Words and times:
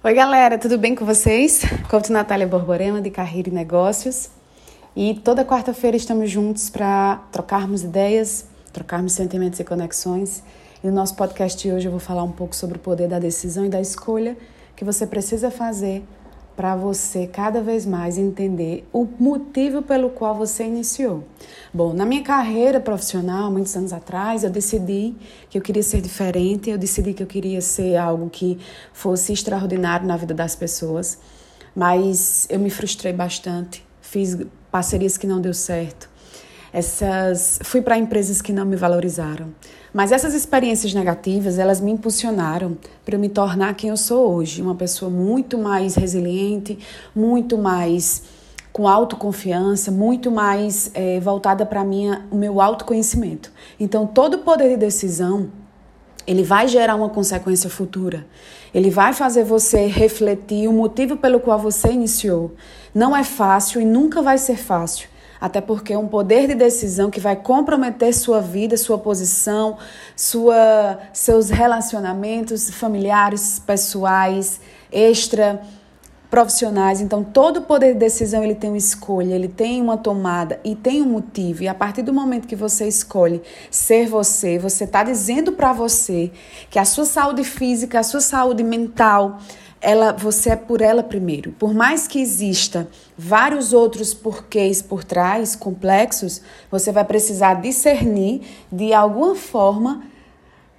Oi, 0.00 0.14
galera, 0.14 0.56
tudo 0.56 0.78
bem 0.78 0.94
com 0.94 1.04
vocês? 1.04 1.62
Coach 1.90 2.12
Natália 2.12 2.46
Borborema, 2.46 3.02
de 3.02 3.10
Carreira 3.10 3.48
e 3.48 3.52
Negócios. 3.52 4.30
E 4.94 5.14
toda 5.24 5.44
quarta-feira 5.44 5.96
estamos 5.96 6.30
juntos 6.30 6.70
para 6.70 7.16
trocarmos 7.32 7.82
ideias, 7.82 8.46
trocarmos 8.72 9.14
sentimentos 9.14 9.58
e 9.58 9.64
conexões. 9.64 10.44
E 10.84 10.86
no 10.86 10.92
nosso 10.92 11.16
podcast 11.16 11.60
de 11.60 11.74
hoje 11.74 11.88
eu 11.88 11.90
vou 11.90 11.98
falar 11.98 12.22
um 12.22 12.30
pouco 12.30 12.54
sobre 12.54 12.76
o 12.76 12.80
poder 12.80 13.08
da 13.08 13.18
decisão 13.18 13.66
e 13.66 13.68
da 13.68 13.80
escolha 13.80 14.36
que 14.76 14.84
você 14.84 15.04
precisa 15.04 15.50
fazer 15.50 16.04
para 16.58 16.74
você 16.74 17.24
cada 17.24 17.62
vez 17.62 17.86
mais 17.86 18.18
entender 18.18 18.84
o 18.92 19.06
motivo 19.16 19.80
pelo 19.80 20.10
qual 20.10 20.34
você 20.34 20.64
iniciou. 20.64 21.22
Bom, 21.72 21.92
na 21.92 22.04
minha 22.04 22.24
carreira 22.24 22.80
profissional, 22.80 23.48
muitos 23.48 23.76
anos 23.76 23.92
atrás, 23.92 24.42
eu 24.42 24.50
decidi 24.50 25.14
que 25.48 25.56
eu 25.56 25.62
queria 25.62 25.84
ser 25.84 26.00
diferente, 26.00 26.68
eu 26.68 26.76
decidi 26.76 27.14
que 27.14 27.22
eu 27.22 27.28
queria 27.28 27.60
ser 27.60 27.96
algo 27.96 28.28
que 28.28 28.58
fosse 28.92 29.32
extraordinário 29.32 30.04
na 30.04 30.16
vida 30.16 30.34
das 30.34 30.56
pessoas, 30.56 31.20
mas 31.76 32.48
eu 32.50 32.58
me 32.58 32.70
frustrei 32.70 33.12
bastante, 33.12 33.86
fiz 34.00 34.36
parcerias 34.68 35.16
que 35.16 35.28
não 35.28 35.40
deu 35.40 35.54
certo. 35.54 36.10
Essas 36.72 37.58
fui 37.62 37.80
para 37.80 37.96
empresas 37.96 38.42
que 38.42 38.52
não 38.52 38.64
me 38.64 38.76
valorizaram. 38.76 39.48
Mas 39.92 40.12
essas 40.12 40.34
experiências 40.34 40.92
negativas, 40.92 41.58
elas 41.58 41.80
me 41.80 41.90
impulsionaram 41.90 42.76
para 43.04 43.16
me 43.16 43.28
tornar 43.28 43.74
quem 43.74 43.90
eu 43.90 43.96
sou 43.96 44.34
hoje, 44.34 44.60
uma 44.60 44.74
pessoa 44.74 45.10
muito 45.10 45.56
mais 45.56 45.94
resiliente, 45.94 46.78
muito 47.14 47.56
mais 47.56 48.22
com 48.72 48.86
autoconfiança, 48.86 49.90
muito 49.90 50.30
mais 50.30 50.90
é, 50.94 51.18
voltada 51.20 51.64
para 51.64 51.82
minha 51.82 52.26
o 52.30 52.36
meu 52.36 52.60
autoconhecimento. 52.60 53.50
Então, 53.80 54.06
todo 54.06 54.38
poder 54.38 54.68
de 54.68 54.76
decisão 54.76 55.50
ele 56.26 56.42
vai 56.42 56.68
gerar 56.68 56.94
uma 56.94 57.08
consequência 57.08 57.70
futura. 57.70 58.26
Ele 58.74 58.90
vai 58.90 59.14
fazer 59.14 59.44
você 59.44 59.86
refletir 59.86 60.68
o 60.68 60.72
motivo 60.74 61.16
pelo 61.16 61.40
qual 61.40 61.58
você 61.58 61.90
iniciou. 61.90 62.54
Não 62.94 63.16
é 63.16 63.24
fácil 63.24 63.80
e 63.80 63.84
nunca 63.86 64.20
vai 64.20 64.36
ser 64.36 64.58
fácil 64.58 65.08
até 65.40 65.60
porque 65.60 65.92
é 65.92 65.98
um 65.98 66.08
poder 66.08 66.48
de 66.48 66.54
decisão 66.54 67.10
que 67.10 67.20
vai 67.20 67.36
comprometer 67.36 68.12
sua 68.14 68.40
vida, 68.40 68.76
sua 68.76 68.98
posição, 68.98 69.76
sua, 70.16 70.98
seus 71.12 71.50
relacionamentos 71.50 72.70
familiares, 72.70 73.58
pessoais, 73.58 74.60
extra 74.90 75.60
profissionais. 76.30 77.00
Então, 77.00 77.24
todo 77.24 77.62
poder 77.62 77.94
de 77.94 78.00
decisão 78.00 78.44
ele 78.44 78.54
tem 78.54 78.70
uma 78.70 78.76
escolha, 78.76 79.34
ele 79.34 79.48
tem 79.48 79.80
uma 79.80 79.96
tomada 79.96 80.60
e 80.62 80.74
tem 80.74 81.02
um 81.02 81.08
motivo. 81.08 81.62
E 81.62 81.68
a 81.68 81.74
partir 81.74 82.02
do 82.02 82.12
momento 82.12 82.46
que 82.46 82.56
você 82.56 82.86
escolhe 82.86 83.40
ser 83.70 84.06
você, 84.06 84.58
você 84.58 84.84
está 84.84 85.02
dizendo 85.02 85.52
para 85.52 85.72
você 85.72 86.30
que 86.70 86.78
a 86.78 86.84
sua 86.84 87.04
saúde 87.04 87.44
física, 87.44 88.00
a 88.00 88.02
sua 88.02 88.20
saúde 88.20 88.62
mental, 88.62 89.38
ela, 89.80 90.12
você 90.12 90.50
é 90.50 90.56
por 90.56 90.80
ela 90.80 91.02
primeiro. 91.02 91.52
Por 91.52 91.72
mais 91.72 92.06
que 92.06 92.20
exista 92.20 92.88
vários 93.16 93.72
outros 93.72 94.12
porquês 94.12 94.82
por 94.82 95.04
trás, 95.04 95.54
complexos, 95.54 96.40
você 96.70 96.90
vai 96.92 97.04
precisar 97.04 97.54
discernir 97.54 98.42
de 98.70 98.92
alguma 98.92 99.34
forma 99.34 100.02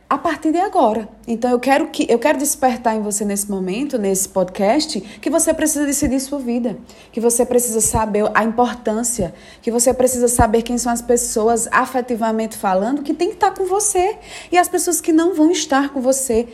a 0.10 0.18
partir 0.18 0.52
de 0.52 0.58
agora. 0.58 1.08
Então 1.28 1.52
eu 1.52 1.60
quero 1.60 1.88
que 1.90 2.08
eu 2.10 2.18
quero 2.18 2.40
despertar 2.40 2.96
em 2.96 3.02
você 3.02 3.24
nesse 3.24 3.50
momento, 3.50 3.98
nesse 4.00 4.28
podcast, 4.28 5.00
que 5.00 5.30
você 5.30 5.54
precisa 5.54 5.86
decidir 5.86 6.20
sua 6.20 6.40
vida, 6.40 6.78
que 7.12 7.22
você 7.22 7.46
precisa 7.46 7.80
saber 7.80 8.30
a 8.34 8.44
importância, 8.44 9.36
que 9.62 9.70
você 9.70 9.94
precisa 9.94 10.28
saber 10.28 10.64
quem 10.64 10.80
são 10.80 10.92
as 10.92 11.02
pessoas 11.02 11.68
afetivamente 11.72 12.58
falando 12.58 13.04
que 13.04 13.14
tem 13.14 13.28
que 13.30 13.36
estar 13.36 13.52
com 13.52 13.66
você 13.66 14.18
e 14.52 14.58
as 14.58 14.68
pessoas 14.68 15.00
que 15.00 15.14
não 15.14 15.36
vão 15.36 15.52
estar 15.52 15.90
com 15.90 16.02
você. 16.02 16.48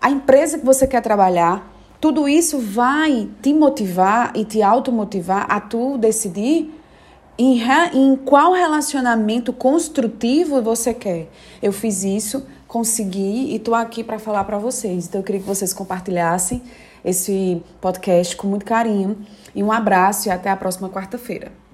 A 0.00 0.10
empresa 0.10 0.58
que 0.58 0.66
você 0.66 0.84
quer 0.86 1.00
trabalhar, 1.00 1.75
tudo 2.00 2.28
isso 2.28 2.58
vai 2.58 3.28
te 3.42 3.52
motivar 3.54 4.32
e 4.34 4.44
te 4.44 4.62
automotivar 4.62 5.46
a 5.48 5.60
tu 5.60 5.96
decidir 5.98 6.72
em, 7.38 7.60
em 7.94 8.16
qual 8.16 8.52
relacionamento 8.52 9.52
construtivo 9.52 10.62
você 10.62 10.92
quer. 10.94 11.28
Eu 11.62 11.72
fiz 11.72 12.04
isso, 12.04 12.46
consegui 12.66 13.52
e 13.52 13.56
estou 13.56 13.74
aqui 13.74 14.02
para 14.02 14.18
falar 14.18 14.44
para 14.44 14.58
vocês. 14.58 15.06
Então 15.06 15.20
eu 15.20 15.24
queria 15.24 15.40
que 15.40 15.46
vocês 15.46 15.72
compartilhassem 15.72 16.62
esse 17.04 17.62
podcast 17.80 18.36
com 18.36 18.46
muito 18.46 18.64
carinho. 18.64 19.18
E 19.54 19.62
um 19.62 19.72
abraço 19.72 20.28
e 20.28 20.30
até 20.30 20.50
a 20.50 20.56
próxima 20.56 20.88
quarta-feira. 20.88 21.65